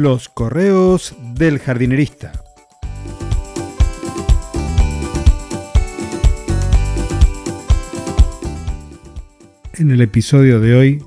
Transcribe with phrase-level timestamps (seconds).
[0.00, 2.30] Los correos del jardinerista.
[9.74, 11.04] En el episodio de hoy,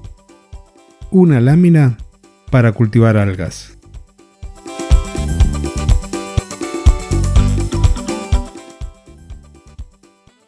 [1.10, 2.00] una lámina
[2.52, 3.78] para cultivar algas.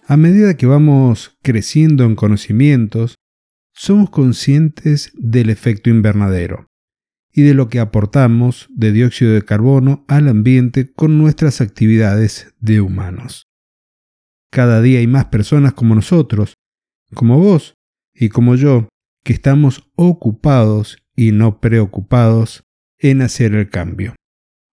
[0.05, 3.15] A medida que vamos creciendo en conocimientos,
[3.73, 6.72] somos conscientes del efecto invernadero
[7.33, 12.79] y de lo que aportamos de dióxido de carbono al ambiente con nuestras actividades de
[12.79, 13.47] humanos.
[14.51, 16.53] Cada día hay más personas como nosotros,
[17.13, 17.73] como vos
[18.13, 18.87] y como yo,
[19.23, 22.63] que estamos ocupados y no preocupados
[22.99, 24.15] en hacer el cambio,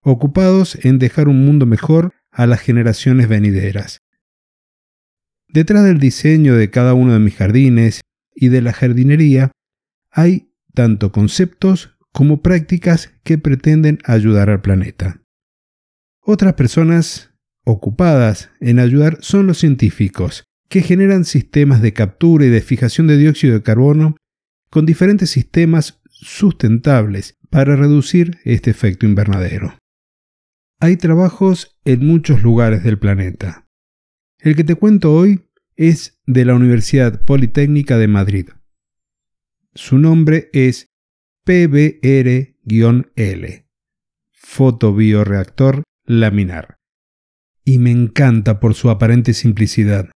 [0.03, 3.99] ocupados en dejar un mundo mejor a las generaciones venideras.
[5.47, 8.01] Detrás del diseño de cada uno de mis jardines
[8.33, 9.51] y de la jardinería
[10.11, 15.21] hay tanto conceptos como prácticas que pretenden ayudar al planeta.
[16.21, 17.31] Otras personas
[17.63, 23.17] ocupadas en ayudar son los científicos, que generan sistemas de captura y de fijación de
[23.17, 24.15] dióxido de carbono
[24.69, 29.75] con diferentes sistemas sustentables para reducir este efecto invernadero.
[30.79, 33.67] Hay trabajos en muchos lugares del planeta.
[34.39, 38.49] El que te cuento hoy es de la Universidad Politécnica de Madrid.
[39.73, 40.90] Su nombre es
[41.43, 42.45] PBR-L,
[44.31, 46.75] fotobioreactor laminar.
[47.65, 50.11] Y me encanta por su aparente simplicidad.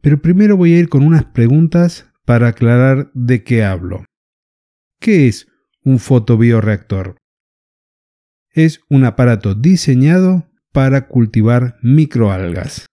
[0.00, 4.04] Pero primero voy a ir con unas preguntas para aclarar de qué hablo.
[5.00, 5.48] ¿Qué es
[5.82, 7.16] un fotobioreactor?
[8.50, 12.86] Es un aparato diseñado para cultivar microalgas.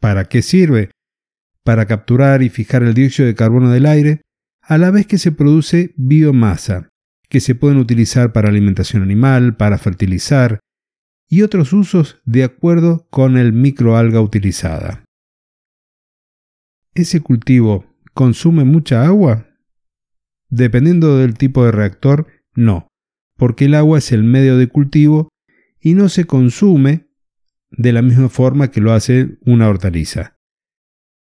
[0.00, 0.90] ¿Para qué sirve?
[1.62, 4.23] Para capturar y fijar el dióxido de carbono del aire
[4.66, 6.88] a la vez que se produce biomasa,
[7.28, 10.60] que se pueden utilizar para alimentación animal, para fertilizar
[11.28, 15.04] y otros usos de acuerdo con el microalga utilizada.
[16.94, 19.48] ¿Ese cultivo consume mucha agua?
[20.48, 22.86] Dependiendo del tipo de reactor, no,
[23.36, 25.28] porque el agua es el medio de cultivo
[25.80, 27.08] y no se consume
[27.70, 30.36] de la misma forma que lo hace una hortaliza.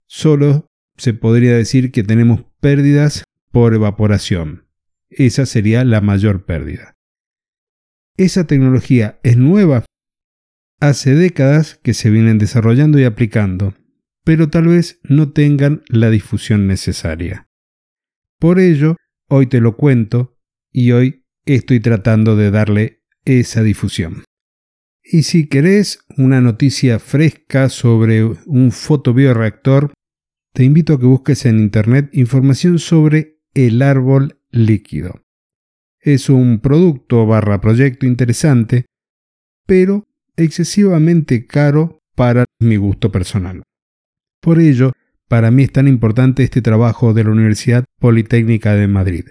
[0.05, 4.65] Solo se podría decir que tenemos pérdidas por evaporación.
[5.11, 6.95] Esa sería la mayor pérdida.
[8.17, 9.85] Esa tecnología es nueva.
[10.79, 13.75] Hace décadas que se vienen desarrollando y aplicando,
[14.23, 17.47] pero tal vez no tengan la difusión necesaria.
[18.39, 18.95] Por ello,
[19.29, 20.35] hoy te lo cuento
[20.71, 24.23] y hoy estoy tratando de darle esa difusión.
[25.03, 29.93] Y si querés una noticia fresca sobre un fotobioreactor,
[30.55, 35.21] te invito a que busques en Internet información sobre el árbol líquido.
[35.99, 38.85] Es un producto barra proyecto interesante,
[39.67, 40.07] pero
[40.37, 43.63] excesivamente caro para mi gusto personal.
[44.39, 44.93] Por ello,
[45.27, 49.25] para mí es tan importante este trabajo de la Universidad Politécnica de Madrid.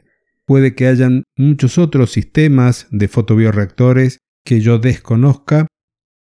[0.44, 5.68] Puede que hayan muchos otros sistemas de fotobioreactores que yo desconozca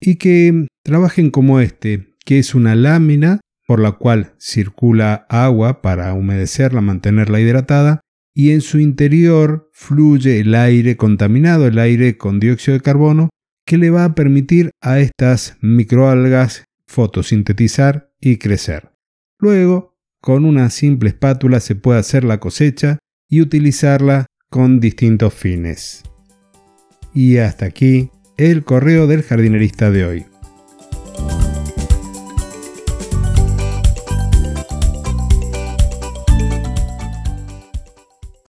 [0.01, 6.13] y que trabajen como este, que es una lámina por la cual circula agua para
[6.13, 8.01] humedecerla, mantenerla hidratada,
[8.35, 13.31] y en su interior fluye el aire contaminado, el aire con dióxido de carbono,
[13.65, 18.91] que le va a permitir a estas microalgas fotosintetizar y crecer.
[19.39, 22.99] Luego, con una simple espátula se puede hacer la cosecha
[23.29, 26.03] y utilizarla con distintos fines.
[27.15, 30.30] Y hasta aquí el correo del jardinerista de hoy.